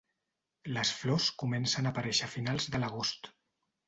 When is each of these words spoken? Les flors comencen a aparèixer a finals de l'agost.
Les 0.77 0.93
flors 1.01 1.27
comencen 1.43 1.89
a 1.89 1.91
aparèixer 1.97 2.25
a 2.31 2.31
finals 2.37 2.65
de 2.77 2.81
l'agost. 2.85 3.31